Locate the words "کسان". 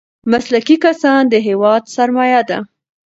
0.85-1.21